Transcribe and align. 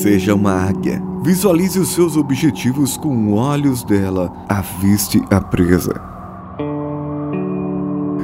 Seja 0.00 0.34
uma 0.34 0.52
águia. 0.52 1.02
Visualize 1.22 1.78
os 1.78 1.88
seus 1.88 2.16
objetivos 2.16 2.96
com 2.96 3.32
olhos 3.32 3.82
dela, 3.82 4.32
aviste 4.48 5.22
a 5.30 5.40
presa. 5.40 6.00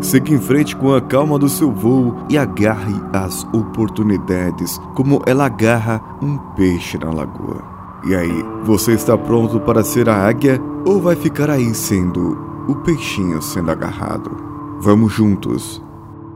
Siga 0.00 0.32
em 0.32 0.38
frente 0.38 0.76
com 0.76 0.94
a 0.94 1.00
calma 1.00 1.38
do 1.38 1.48
seu 1.48 1.72
voo 1.72 2.14
e 2.28 2.38
agarre 2.38 2.94
as 3.12 3.44
oportunidades 3.52 4.78
como 4.94 5.20
ela 5.26 5.46
agarra 5.46 6.00
um 6.22 6.38
peixe 6.54 6.96
na 6.96 7.10
lagoa. 7.10 7.62
E 8.04 8.14
aí, 8.14 8.44
você 8.64 8.92
está 8.92 9.18
pronto 9.18 9.58
para 9.58 9.82
ser 9.82 10.08
a 10.08 10.14
águia 10.14 10.60
ou 10.86 11.00
vai 11.00 11.16
ficar 11.16 11.50
aí 11.50 11.74
sendo 11.74 12.38
o 12.68 12.76
peixinho 12.76 13.42
sendo 13.42 13.70
agarrado? 13.70 14.30
Vamos 14.80 15.12
juntos. 15.12 15.82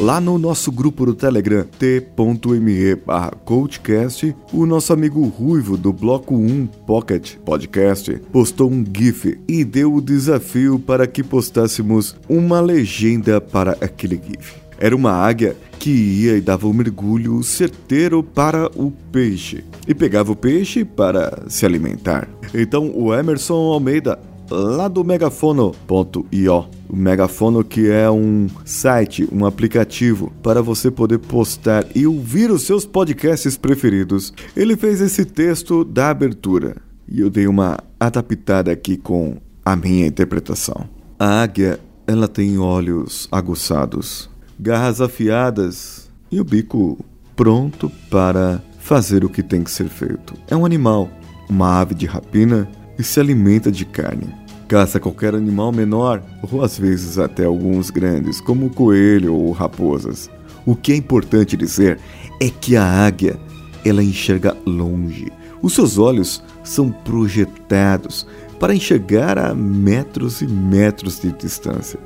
Lá 0.00 0.20
no 0.20 0.36
nosso 0.36 0.72
grupo 0.72 1.06
do 1.06 1.14
Telegram, 1.14 1.64
t.me 1.78 2.96
coachcast, 3.44 4.34
o 4.52 4.66
nosso 4.66 4.92
amigo 4.92 5.22
Ruivo 5.26 5.76
do 5.76 5.92
Bloco 5.92 6.34
1 6.34 6.66
Pocket 6.86 7.36
Podcast 7.36 8.20
postou 8.32 8.70
um 8.70 8.84
GIF 8.84 9.38
e 9.46 9.64
deu 9.64 9.94
o 9.94 10.00
desafio 10.00 10.78
para 10.78 11.06
que 11.06 11.22
postássemos 11.22 12.16
uma 12.28 12.60
legenda 12.60 13.40
para 13.40 13.72
aquele 13.80 14.16
GIF. 14.16 14.54
Era 14.76 14.96
uma 14.96 15.12
águia 15.12 15.56
que 15.78 15.90
ia 15.90 16.36
e 16.36 16.40
dava 16.40 16.66
um 16.66 16.72
mergulho 16.72 17.40
certeiro 17.44 18.22
para 18.22 18.66
o 18.74 18.90
peixe 19.12 19.62
e 19.86 19.94
pegava 19.94 20.32
o 20.32 20.36
peixe 20.36 20.84
para 20.84 21.44
se 21.48 21.64
alimentar. 21.64 22.28
Então 22.52 22.90
o 22.92 23.14
Emerson 23.14 23.54
Almeida 23.54 24.18
lá 24.52 24.86
do 24.86 25.02
megafono.io. 25.02 26.66
O 26.88 26.96
Megafono 26.96 27.64
que 27.64 27.90
é 27.90 28.10
um 28.10 28.48
site, 28.64 29.26
um 29.32 29.46
aplicativo 29.46 30.30
para 30.42 30.60
você 30.60 30.90
poder 30.90 31.18
postar 31.18 31.86
e 31.94 32.06
ouvir 32.06 32.50
os 32.50 32.62
seus 32.62 32.84
podcasts 32.84 33.56
preferidos. 33.56 34.32
Ele 34.54 34.76
fez 34.76 35.00
esse 35.00 35.24
texto 35.24 35.84
da 35.84 36.10
abertura 36.10 36.76
e 37.08 37.20
eu 37.20 37.30
dei 37.30 37.46
uma 37.46 37.78
adaptada 37.98 38.70
aqui 38.70 38.98
com 38.98 39.38
a 39.64 39.74
minha 39.74 40.06
interpretação. 40.06 40.86
A 41.18 41.42
águia, 41.42 41.80
ela 42.06 42.28
tem 42.28 42.58
olhos 42.58 43.26
aguçados, 43.32 44.28
garras 44.60 45.00
afiadas 45.00 46.10
e 46.30 46.40
o 46.40 46.44
bico 46.44 47.02
pronto 47.34 47.90
para 48.10 48.62
fazer 48.80 49.24
o 49.24 49.30
que 49.30 49.42
tem 49.42 49.62
que 49.62 49.70
ser 49.70 49.88
feito. 49.88 50.34
É 50.48 50.56
um 50.56 50.66
animal, 50.66 51.08
uma 51.48 51.80
ave 51.80 51.94
de 51.94 52.04
rapina 52.04 52.68
e 52.98 53.02
se 53.02 53.18
alimenta 53.18 53.72
de 53.72 53.86
carne 53.86 54.41
caça 54.72 54.98
qualquer 54.98 55.34
animal 55.34 55.70
menor, 55.70 56.22
ou 56.50 56.64
às 56.64 56.78
vezes 56.78 57.18
até 57.18 57.44
alguns 57.44 57.90
grandes, 57.90 58.40
como 58.40 58.70
coelho 58.70 59.34
ou 59.34 59.52
raposas. 59.52 60.30
O 60.64 60.74
que 60.74 60.92
é 60.92 60.96
importante 60.96 61.58
dizer 61.58 62.00
é 62.40 62.48
que 62.48 62.74
a 62.74 62.82
águia, 62.82 63.38
ela 63.84 64.02
enxerga 64.02 64.56
longe. 64.64 65.30
Os 65.60 65.74
seus 65.74 65.98
olhos 65.98 66.42
são 66.64 66.90
projetados 66.90 68.26
para 68.58 68.74
enxergar 68.74 69.38
a 69.38 69.54
metros 69.54 70.40
e 70.40 70.46
metros 70.46 71.20
de 71.20 71.30
distância. 71.32 72.00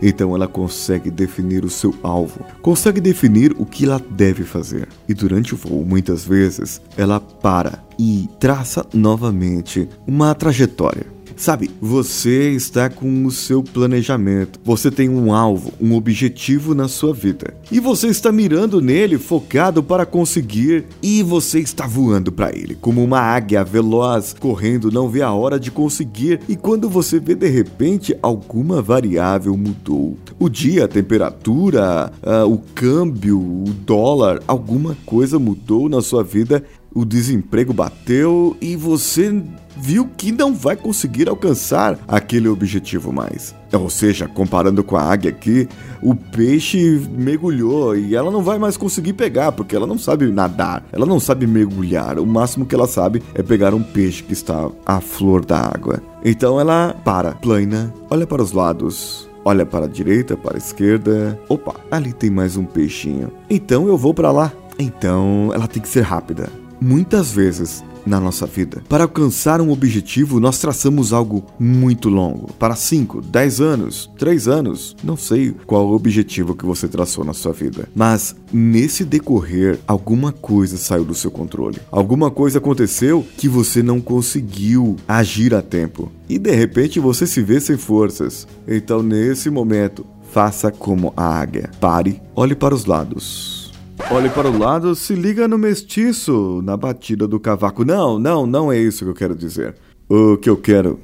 Então 0.00 0.34
ela 0.34 0.48
consegue 0.48 1.10
definir 1.10 1.66
o 1.66 1.70
seu 1.70 1.94
alvo, 2.02 2.40
consegue 2.62 2.98
definir 2.98 3.54
o 3.58 3.66
que 3.66 3.84
ela 3.84 4.00
deve 4.10 4.42
fazer. 4.42 4.88
E 5.06 5.12
durante 5.12 5.52
o 5.52 5.58
voo, 5.58 5.84
muitas 5.84 6.24
vezes, 6.24 6.80
ela 6.96 7.20
para 7.20 7.84
e 7.98 8.26
traça 8.40 8.86
novamente 8.94 9.86
uma 10.06 10.34
trajetória. 10.34 11.15
Sabe, 11.36 11.70
você 11.80 12.52
está 12.52 12.88
com 12.88 13.26
o 13.26 13.30
seu 13.30 13.62
planejamento, 13.62 14.58
você 14.64 14.90
tem 14.90 15.08
um 15.08 15.34
alvo, 15.34 15.70
um 15.78 15.94
objetivo 15.94 16.74
na 16.74 16.88
sua 16.88 17.12
vida. 17.12 17.54
E 17.70 17.78
você 17.78 18.08
está 18.08 18.32
mirando 18.32 18.80
nele, 18.80 19.18
focado 19.18 19.82
para 19.82 20.06
conseguir, 20.06 20.86
e 21.02 21.22
você 21.22 21.60
está 21.60 21.86
voando 21.86 22.32
para 22.32 22.56
ele, 22.56 22.74
como 22.74 23.04
uma 23.04 23.20
águia 23.20 23.62
veloz, 23.62 24.34
correndo, 24.40 24.90
não 24.90 25.10
vê 25.10 25.20
a 25.20 25.32
hora 25.32 25.60
de 25.60 25.70
conseguir. 25.70 26.40
E 26.48 26.56
quando 26.56 26.88
você 26.88 27.20
vê 27.20 27.34
de 27.34 27.48
repente 27.48 28.16
alguma 28.22 28.80
variável 28.80 29.54
mudou, 29.58 30.16
o 30.38 30.48
dia, 30.48 30.86
a 30.86 30.88
temperatura, 30.88 32.12
uh, 32.22 32.50
o 32.50 32.58
câmbio, 32.74 33.38
o 33.38 33.64
dólar, 33.84 34.40
alguma 34.48 34.96
coisa 35.04 35.38
mudou 35.38 35.88
na 35.88 36.00
sua 36.00 36.24
vida 36.24 36.64
o 36.94 37.04
desemprego 37.04 37.72
bateu 37.72 38.56
e 38.60 38.76
você 38.76 39.42
viu 39.76 40.08
que 40.16 40.32
não 40.32 40.54
vai 40.54 40.74
conseguir 40.74 41.28
alcançar 41.28 41.98
aquele 42.08 42.48
objetivo 42.48 43.12
mais. 43.12 43.54
Ou 43.72 43.90
seja, 43.90 44.26
comparando 44.26 44.82
com 44.82 44.96
a 44.96 45.02
águia 45.02 45.30
aqui, 45.30 45.68
o 46.02 46.14
peixe 46.14 47.06
mergulhou 47.12 47.96
e 47.96 48.14
ela 48.14 48.30
não 48.30 48.42
vai 48.42 48.58
mais 48.58 48.76
conseguir 48.76 49.12
pegar 49.12 49.52
porque 49.52 49.76
ela 49.76 49.86
não 49.86 49.98
sabe 49.98 50.26
nadar, 50.26 50.86
ela 50.90 51.04
não 51.04 51.20
sabe 51.20 51.46
mergulhar. 51.46 52.18
O 52.18 52.26
máximo 52.26 52.64
que 52.64 52.74
ela 52.74 52.86
sabe 52.86 53.22
é 53.34 53.42
pegar 53.42 53.74
um 53.74 53.82
peixe 53.82 54.22
que 54.22 54.32
está 54.32 54.70
à 54.84 55.00
flor 55.00 55.44
da 55.44 55.58
água. 55.58 56.02
Então 56.24 56.58
ela 56.58 56.94
para, 57.04 57.32
plana, 57.34 57.92
olha 58.10 58.26
para 58.26 58.42
os 58.42 58.52
lados, 58.52 59.28
olha 59.44 59.66
para 59.66 59.84
a 59.84 59.88
direita, 59.88 60.36
para 60.36 60.54
a 60.54 60.58
esquerda. 60.58 61.38
Opa, 61.48 61.74
ali 61.90 62.12
tem 62.12 62.30
mais 62.30 62.56
um 62.56 62.64
peixinho. 62.64 63.30
Então 63.50 63.86
eu 63.86 63.98
vou 63.98 64.14
para 64.14 64.30
lá. 64.30 64.52
Então 64.78 65.50
ela 65.54 65.66
tem 65.66 65.82
que 65.82 65.88
ser 65.88 66.02
rápida. 66.02 66.48
Muitas 66.80 67.32
vezes 67.32 67.82
na 68.06 68.20
nossa 68.20 68.46
vida. 68.46 68.82
Para 68.88 69.04
alcançar 69.04 69.60
um 69.60 69.70
objetivo, 69.70 70.38
nós 70.38 70.58
traçamos 70.58 71.12
algo 71.12 71.44
muito 71.58 72.08
longo. 72.08 72.52
Para 72.54 72.76
5, 72.76 73.20
10 73.20 73.60
anos, 73.60 74.10
3 74.16 74.48
anos, 74.48 74.96
não 75.02 75.16
sei 75.16 75.54
qual 75.66 75.88
o 75.88 75.94
objetivo 75.94 76.54
que 76.54 76.64
você 76.64 76.86
traçou 76.86 77.24
na 77.24 77.34
sua 77.34 77.52
vida. 77.52 77.88
Mas 77.94 78.36
nesse 78.52 79.04
decorrer, 79.04 79.80
alguma 79.86 80.30
coisa 80.30 80.76
saiu 80.76 81.04
do 81.04 81.14
seu 81.14 81.30
controle. 81.30 81.78
Alguma 81.90 82.30
coisa 82.30 82.58
aconteceu 82.58 83.26
que 83.36 83.48
você 83.48 83.82
não 83.82 84.00
conseguiu 84.00 84.96
agir 85.08 85.54
a 85.54 85.60
tempo. 85.60 86.10
E 86.28 86.38
de 86.38 86.54
repente 86.54 87.00
você 87.00 87.26
se 87.26 87.42
vê 87.42 87.60
sem 87.60 87.76
forças. 87.76 88.46
Então, 88.68 89.02
nesse 89.02 89.50
momento, 89.50 90.06
faça 90.32 90.70
como 90.70 91.12
a 91.16 91.24
águia. 91.24 91.70
Pare, 91.80 92.20
olhe 92.34 92.54
para 92.54 92.74
os 92.74 92.84
lados 92.84 93.65
Olhe 94.10 94.28
para 94.30 94.48
o 94.48 94.56
lado, 94.56 94.94
se 94.94 95.14
liga 95.14 95.48
no 95.48 95.58
mestiço, 95.58 96.60
na 96.62 96.76
batida 96.76 97.26
do 97.26 97.40
cavaco. 97.40 97.84
Não, 97.84 98.18
não, 98.18 98.46
não 98.46 98.70
é 98.70 98.78
isso 98.78 99.04
que 99.04 99.10
eu 99.10 99.14
quero 99.14 99.34
dizer. 99.34 99.74
O 100.08 100.36
que 100.36 100.48
eu 100.48 100.56
quero 100.56 101.00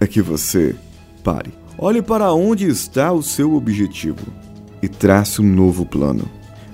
é 0.00 0.06
que 0.06 0.22
você 0.22 0.74
pare. 1.22 1.52
Olhe 1.76 2.00
para 2.00 2.32
onde 2.32 2.66
está 2.66 3.12
o 3.12 3.22
seu 3.22 3.54
objetivo 3.54 4.26
e 4.80 4.88
trace 4.88 5.42
um 5.42 5.44
novo 5.44 5.84
plano. 5.84 6.24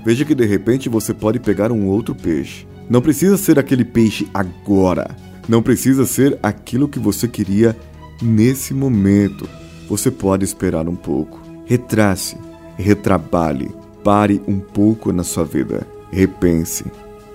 Veja 0.05 0.25
que 0.25 0.35
de 0.35 0.45
repente 0.45 0.89
você 0.89 1.13
pode 1.13 1.41
pegar 1.41 1.73
um 1.73 1.87
outro 1.87 2.15
peixe. 2.15 2.67
Não 2.89 3.01
precisa 3.01 3.37
ser 3.37 3.59
aquele 3.59 3.85
peixe 3.85 4.29
agora. 4.33 5.17
Não 5.49 5.63
precisa 5.63 6.07
ser 6.07 6.39
aquilo 6.43 6.89
que 6.89 6.99
você 6.99 7.27
queria 7.27 7.77
nesse 8.23 8.73
momento. 8.73 9.49
Você 9.89 10.11
pode 10.11 10.45
esperar 10.45 10.89
um 10.89 10.97
pouco. 10.97 11.41
Retrace, 11.65 12.37
retrabalhe 12.77 13.84
Pare 14.05 14.41
um 14.47 14.61
pouco 14.61 15.11
na 15.13 15.25
sua 15.25 15.45
vida. 15.45 15.87
Repense. 16.13 16.85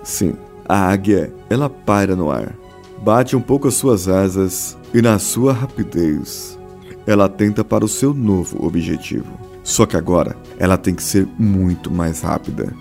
Sim, 0.04 0.36
a 0.68 0.78
águia, 0.90 1.34
ela 1.50 1.70
paira 1.70 2.16
no 2.16 2.32
ar. 2.32 2.56
Bate 3.02 3.36
um 3.36 3.42
pouco 3.42 3.68
as 3.68 3.74
suas 3.74 4.08
asas 4.08 4.78
e 4.94 5.02
na 5.02 5.18
sua 5.18 5.52
rapidez, 5.52 6.60
ela 7.08 7.28
tenta 7.28 7.64
para 7.64 7.84
o 7.84 7.88
seu 7.88 8.14
novo 8.14 8.64
objetivo. 8.66 9.32
Só 9.64 9.86
que 9.86 9.98
agora 9.98 10.38
ela 10.58 10.78
tem 10.78 10.94
que 10.94 11.04
ser 11.04 11.28
muito 11.38 11.92
mais 11.92 12.22
rápida 12.22 12.74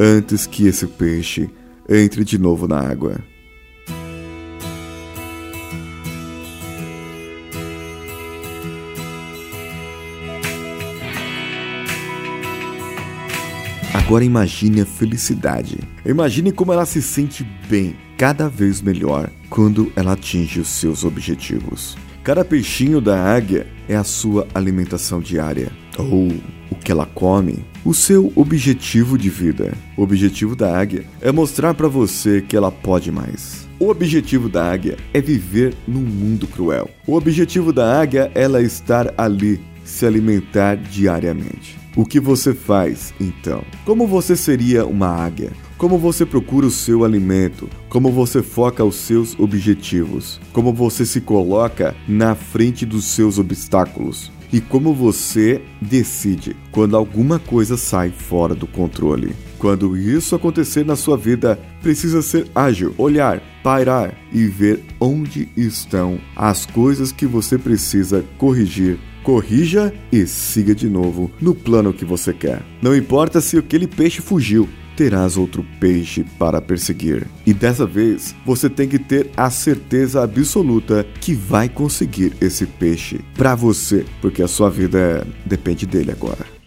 antes 0.00 0.46
que 0.46 0.66
esse 0.66 0.86
peixe 0.86 1.50
entre 1.88 2.24
de 2.24 2.38
novo 2.38 2.66
na 2.66 2.80
água. 2.80 3.16
Agora 14.08 14.24
imagine 14.24 14.80
a 14.80 14.86
felicidade. 14.86 15.80
Imagine 16.02 16.50
como 16.50 16.72
ela 16.72 16.86
se 16.86 17.02
sente 17.02 17.46
bem, 17.68 17.94
cada 18.16 18.48
vez 18.48 18.80
melhor, 18.80 19.28
quando 19.50 19.92
ela 19.94 20.12
atinge 20.12 20.60
os 20.60 20.68
seus 20.68 21.04
objetivos. 21.04 21.94
Cada 22.24 22.42
peixinho 22.42 23.02
da 23.02 23.22
águia 23.22 23.66
é 23.86 23.94
a 23.94 24.04
sua 24.04 24.48
alimentação 24.54 25.20
diária, 25.20 25.70
ou 25.98 26.28
o 26.70 26.74
que 26.74 26.90
ela 26.90 27.04
come, 27.04 27.66
o 27.84 27.92
seu 27.92 28.32
objetivo 28.34 29.18
de 29.18 29.28
vida. 29.28 29.74
O 29.94 30.04
objetivo 30.04 30.56
da 30.56 30.74
águia 30.74 31.04
é 31.20 31.30
mostrar 31.30 31.74
para 31.74 31.86
você 31.86 32.40
que 32.40 32.56
ela 32.56 32.72
pode 32.72 33.12
mais. 33.12 33.68
O 33.78 33.90
objetivo 33.90 34.48
da 34.48 34.72
águia 34.72 34.96
é 35.12 35.20
viver 35.20 35.74
num 35.86 36.00
mundo 36.00 36.46
cruel. 36.46 36.88
O 37.06 37.14
objetivo 37.14 37.74
da 37.74 38.00
águia 38.00 38.32
é 38.34 38.42
ela 38.42 38.62
estar 38.62 39.12
ali, 39.18 39.60
se 39.88 40.06
alimentar 40.06 40.76
diariamente. 40.76 41.78
O 41.96 42.04
que 42.04 42.20
você 42.20 42.54
faz, 42.54 43.12
então? 43.20 43.64
Como 43.84 44.06
você 44.06 44.36
seria 44.36 44.86
uma 44.86 45.08
águia? 45.08 45.52
como 45.78 45.96
você 45.96 46.26
procura 46.26 46.66
o 46.66 46.70
seu 46.72 47.04
alimento, 47.04 47.70
como 47.88 48.10
você 48.10 48.42
foca 48.42 48.84
os 48.84 48.96
seus 48.96 49.38
objetivos, 49.38 50.40
como 50.52 50.74
você 50.74 51.06
se 51.06 51.20
coloca 51.20 51.94
na 52.06 52.34
frente 52.34 52.84
dos 52.84 53.04
seus 53.04 53.38
obstáculos 53.38 54.32
e 54.52 54.60
como 54.60 54.92
você 54.92 55.62
decide 55.80 56.56
quando 56.72 56.96
alguma 56.96 57.38
coisa 57.38 57.76
sai 57.76 58.10
fora 58.10 58.54
do 58.54 58.66
controle. 58.66 59.36
Quando 59.58 59.96
isso 59.96 60.34
acontecer 60.34 60.84
na 60.84 60.96
sua 60.96 61.16
vida, 61.16 61.58
precisa 61.80 62.22
ser 62.22 62.46
ágil, 62.54 62.94
olhar, 62.98 63.42
pairar 63.62 64.14
e 64.32 64.46
ver 64.46 64.82
onde 65.00 65.48
estão 65.56 66.18
as 66.34 66.64
coisas 66.66 67.12
que 67.12 67.26
você 67.26 67.58
precisa 67.58 68.24
corrigir. 68.36 68.98
Corrija 69.28 69.92
e 70.10 70.26
siga 70.26 70.74
de 70.74 70.88
novo 70.88 71.30
no 71.38 71.54
plano 71.54 71.92
que 71.92 72.02
você 72.02 72.32
quer. 72.32 72.62
Não 72.80 72.96
importa 72.96 73.42
se 73.42 73.58
aquele 73.58 73.86
peixe 73.86 74.22
fugiu, 74.22 74.66
terás 74.96 75.36
outro 75.36 75.62
peixe 75.78 76.24
para 76.38 76.62
perseguir. 76.62 77.26
E 77.44 77.52
dessa 77.52 77.84
vez 77.84 78.34
você 78.46 78.70
tem 78.70 78.88
que 78.88 78.98
ter 78.98 79.28
a 79.36 79.50
certeza 79.50 80.22
absoluta 80.22 81.06
que 81.20 81.34
vai 81.34 81.68
conseguir 81.68 82.32
esse 82.40 82.64
peixe 82.64 83.20
para 83.36 83.54
você, 83.54 84.06
porque 84.22 84.42
a 84.42 84.48
sua 84.48 84.70
vida 84.70 85.26
depende 85.44 85.84
dele 85.84 86.10
agora. 86.10 86.57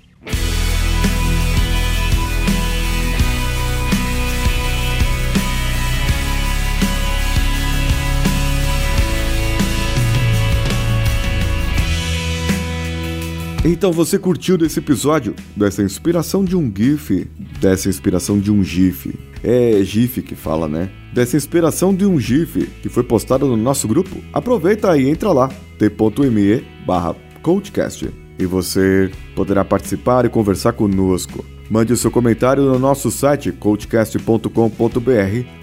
Então 13.63 13.91
você 13.91 14.17
curtiu 14.17 14.57
desse 14.57 14.79
episódio, 14.79 15.35
dessa 15.55 15.83
inspiração 15.83 16.43
de 16.43 16.55
um 16.55 16.73
GIF, 16.75 17.29
dessa 17.59 17.89
inspiração 17.89 18.39
de 18.39 18.51
um 18.51 18.63
GIF. 18.63 19.13
É 19.43 19.83
GIF 19.83 20.23
que 20.23 20.33
fala, 20.33 20.67
né? 20.67 20.89
Dessa 21.13 21.37
inspiração 21.37 21.93
de 21.93 22.03
um 22.03 22.19
GIF 22.19 22.65
que 22.81 22.89
foi 22.89 23.03
postado 23.03 23.45
no 23.45 23.55
nosso 23.55 23.87
grupo. 23.87 24.17
Aproveita 24.33 24.97
e 24.97 25.07
entra 25.07 25.31
lá, 25.31 25.47
t.me 25.77 26.65
barra 26.87 27.15
coachcast. 27.43 28.09
E 28.39 28.47
você 28.47 29.11
poderá 29.35 29.63
participar 29.63 30.25
e 30.25 30.29
conversar 30.29 30.73
conosco. 30.73 31.45
Mande 31.69 31.93
o 31.93 31.97
seu 31.97 32.09
comentário 32.09 32.63
no 32.63 32.79
nosso 32.79 33.11
site 33.11 33.51
coachcast.com.br 33.51 34.49